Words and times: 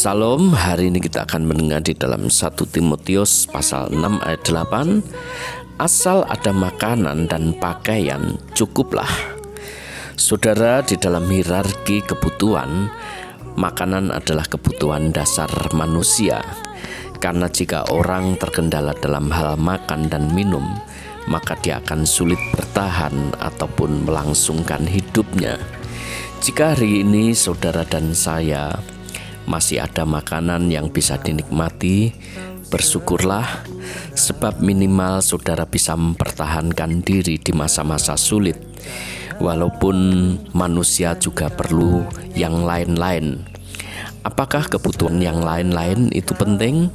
Salam, 0.00 0.56
hari 0.56 0.88
ini 0.88 0.96
kita 0.96 1.28
akan 1.28 1.44
mendengar 1.44 1.84
di 1.84 1.92
dalam 1.92 2.32
1 2.32 2.56
Timotius 2.72 3.44
pasal 3.44 3.92
6 3.92 4.00
ayat 4.24 4.40
8 4.48 5.76
Asal 5.76 6.24
ada 6.24 6.56
makanan 6.56 7.28
dan 7.28 7.52
pakaian 7.60 8.40
cukuplah. 8.56 9.12
Saudara 10.16 10.80
di 10.80 10.96
dalam 10.96 11.28
hierarki 11.28 12.00
kebutuhan 12.00 12.88
Makanan 13.60 14.08
adalah 14.08 14.48
kebutuhan 14.48 15.12
dasar 15.12 15.52
manusia. 15.76 16.40
Karena 17.20 17.52
jika 17.52 17.84
orang 17.92 18.40
terkendala 18.40 18.96
dalam 19.04 19.28
hal 19.28 19.60
makan 19.60 20.08
dan 20.08 20.32
minum 20.32 20.64
Maka 21.28 21.60
dia 21.60 21.76
akan 21.76 22.08
sulit 22.08 22.40
bertahan 22.56 23.36
ataupun 23.36 24.08
melangsungkan 24.08 24.80
hidupnya. 24.80 25.60
Jika 26.40 26.72
hari 26.72 27.04
ini 27.04 27.36
saudara 27.36 27.84
dan 27.84 28.16
saya 28.16 28.80
masih 29.50 29.82
ada 29.82 30.06
makanan 30.06 30.70
yang 30.70 30.94
bisa 30.94 31.18
dinikmati, 31.18 32.14
bersyukurlah, 32.70 33.66
sebab 34.14 34.62
minimal 34.62 35.18
saudara 35.18 35.66
bisa 35.66 35.98
mempertahankan 35.98 37.02
diri 37.02 37.34
di 37.42 37.50
masa-masa 37.50 38.14
sulit. 38.14 38.54
Walaupun 39.42 39.96
manusia 40.54 41.18
juga 41.18 41.50
perlu 41.50 42.06
yang 42.38 42.62
lain-lain. 42.62 43.42
Apakah 44.22 44.70
kebutuhan 44.70 45.18
yang 45.18 45.42
lain-lain 45.42 46.14
itu 46.14 46.30
penting? 46.36 46.92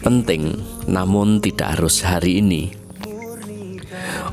Penting, 0.00 0.60
namun 0.86 1.42
tidak 1.42 1.76
harus 1.76 2.06
hari 2.06 2.38
ini. 2.38 2.79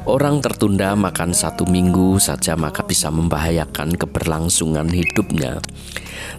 Orang 0.08 0.40
tertunda 0.40 0.96
makan 0.96 1.36
satu 1.36 1.68
minggu 1.68 2.16
saja 2.16 2.56
maka 2.56 2.80
bisa 2.80 3.12
membahayakan 3.12 3.92
keberlangsungan 4.00 4.88
hidupnya. 4.88 5.60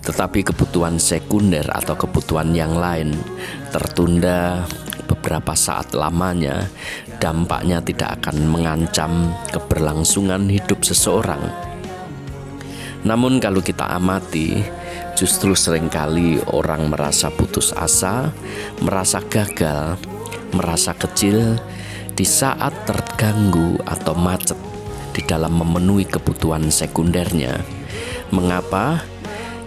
Tetapi 0.00 0.40
kebutuhan 0.40 0.96
sekunder 0.96 1.68
atau 1.68 1.92
kebutuhan 1.92 2.56
yang 2.56 2.72
lain 2.80 3.12
tertunda 3.68 4.64
beberapa 5.04 5.52
saat 5.52 5.92
lamanya, 5.92 6.64
dampaknya 7.20 7.84
tidak 7.84 8.24
akan 8.24 8.48
mengancam 8.48 9.36
keberlangsungan 9.52 10.48
hidup 10.48 10.80
seseorang. 10.80 11.52
Namun 13.04 13.36
kalau 13.36 13.60
kita 13.60 13.84
amati, 13.84 14.64
justru 15.12 15.52
sering 15.52 15.92
kali 15.92 16.40
orang 16.56 16.88
merasa 16.88 17.28
putus 17.28 17.76
asa, 17.76 18.32
merasa 18.80 19.20
gagal, 19.28 20.00
merasa 20.56 20.96
kecil, 20.96 21.60
di 22.18 22.26
saat 22.26 22.74
terganggu 22.82 23.78
atau 23.86 24.10
macet 24.18 24.58
di 25.14 25.22
dalam 25.22 25.54
memenuhi 25.54 26.02
kebutuhan 26.02 26.66
sekundernya. 26.66 27.62
Mengapa? 28.34 29.06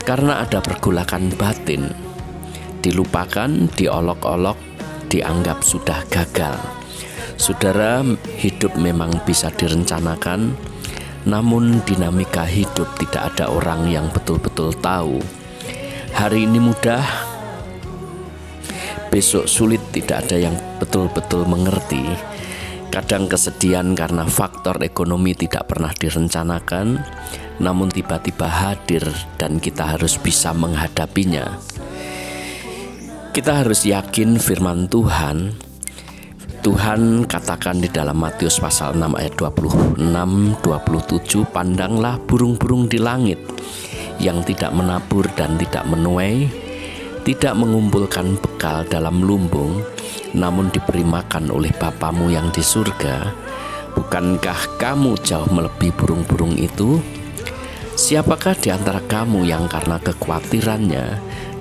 Karena 0.04 0.44
ada 0.44 0.60
pergulakan 0.60 1.32
batin. 1.40 1.88
Dilupakan, 2.84 3.72
diolok-olok, 3.72 4.60
dianggap 5.08 5.64
sudah 5.64 6.04
gagal. 6.12 6.60
Saudara, 7.40 8.04
hidup 8.36 8.76
memang 8.76 9.24
bisa 9.24 9.48
direncanakan, 9.56 10.52
namun 11.24 11.80
dinamika 11.88 12.44
hidup 12.44 13.00
tidak 13.00 13.32
ada 13.32 13.48
orang 13.48 13.88
yang 13.88 14.12
betul-betul 14.12 14.76
tahu. 14.84 15.24
Hari 16.12 16.44
ini 16.44 16.60
mudah, 16.60 17.00
besok 19.08 19.48
sulit, 19.48 19.80
tidak 19.96 20.28
ada 20.28 20.52
yang 20.52 20.56
betul-betul 20.84 21.48
mengerti 21.48 22.04
Kadang 22.92 23.32
kesedihan 23.32 23.96
karena 23.96 24.28
faktor 24.28 24.84
ekonomi 24.84 25.32
tidak 25.32 25.72
pernah 25.72 25.96
direncanakan, 25.96 27.00
namun 27.64 27.88
tiba-tiba 27.88 28.52
hadir 28.52 29.08
dan 29.40 29.64
kita 29.64 29.96
harus 29.96 30.20
bisa 30.20 30.52
menghadapinya. 30.52 31.56
Kita 33.32 33.64
harus 33.64 33.88
yakin 33.88 34.36
firman 34.36 34.92
Tuhan. 34.92 35.56
Tuhan 36.62 37.32
katakan 37.32 37.80
di 37.80 37.88
dalam 37.88 38.20
Matius 38.20 38.60
pasal 38.60 39.00
6 39.00 39.18
ayat 39.18 39.34
26 39.40 40.60
27 40.60 41.48
pandanglah 41.48 42.20
burung-burung 42.28 42.92
di 42.92 43.00
langit 43.00 43.40
yang 44.20 44.44
tidak 44.44 44.76
menabur 44.76 45.26
dan 45.34 45.56
tidak 45.58 45.88
menuai, 45.88 46.46
tidak 47.22 47.54
mengumpulkan 47.54 48.38
bekal 48.42 48.82
dalam 48.90 49.22
lumbung, 49.22 49.86
namun 50.34 50.74
diberi 50.74 51.06
makan 51.06 51.54
oleh 51.54 51.70
Bapamu 51.76 52.34
yang 52.34 52.50
di 52.50 52.66
surga, 52.66 53.30
bukankah 53.94 54.82
kamu 54.82 55.20
jauh 55.22 55.50
melebihi 55.54 55.94
burung-burung 55.94 56.58
itu? 56.58 56.98
Siapakah 57.94 58.58
di 58.58 58.74
antara 58.74 59.04
kamu 59.06 59.46
yang 59.46 59.70
karena 59.70 60.02
kekhawatirannya 60.02 61.06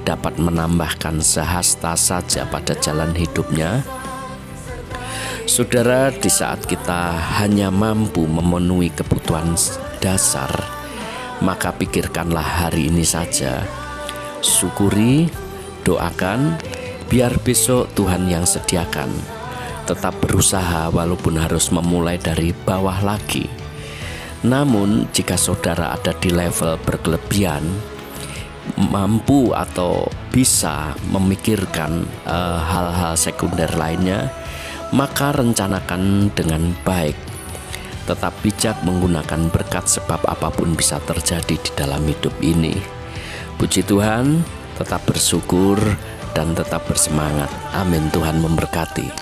dapat 0.08 0.40
menambahkan 0.40 1.20
sehasta 1.20 1.92
saja 1.98 2.48
pada 2.48 2.72
jalan 2.78 3.12
hidupnya? 3.12 3.84
Saudara, 5.44 6.14
di 6.14 6.30
saat 6.30 6.62
kita 6.64 7.10
hanya 7.42 7.74
mampu 7.74 8.22
memenuhi 8.24 8.94
kebutuhan 8.94 9.58
dasar, 9.98 10.48
maka 11.42 11.74
pikirkanlah 11.74 12.64
hari 12.64 12.86
ini 12.86 13.02
saja. 13.02 13.66
Syukuri, 14.40 15.26
doakan, 15.82 16.60
Biar 17.10 17.42
besok 17.42 17.90
Tuhan 17.98 18.30
yang 18.30 18.46
sediakan. 18.46 19.10
Tetap 19.82 20.22
berusaha 20.22 20.94
walaupun 20.94 21.42
harus 21.42 21.74
memulai 21.74 22.22
dari 22.22 22.54
bawah 22.54 23.02
lagi. 23.02 23.50
Namun, 24.46 25.10
jika 25.10 25.34
saudara 25.34 25.90
ada 25.90 26.14
di 26.14 26.30
level 26.30 26.78
berkelebihan, 26.86 27.66
mampu 28.78 29.50
atau 29.50 30.06
bisa 30.30 30.94
memikirkan 31.10 32.06
eh, 32.30 32.60
hal-hal 32.62 33.18
uh, 33.18 33.18
sekunder 33.18 33.74
lainnya, 33.74 34.30
maka 34.94 35.34
rencanakan 35.34 36.30
dengan 36.30 36.70
baik. 36.86 37.18
Tetap 38.06 38.38
bijak 38.46 38.86
menggunakan 38.86 39.50
berkat 39.50 39.90
sebab 39.90 40.22
apa 40.30 40.54
pun 40.54 40.78
bisa 40.78 41.02
terjadi 41.02 41.58
di 41.58 41.70
dalam 41.74 42.06
hidup 42.06 42.38
ini. 42.38 42.78
Puji 43.58 43.82
Tuhan, 43.82 44.46
tetap 44.80 45.04
bersyukur 45.04 45.76
dan 46.32 46.56
tetap 46.56 46.88
bersemangat. 46.88 47.52
Amin. 47.76 48.08
Tuhan 48.08 48.40
memberkati. 48.40 49.12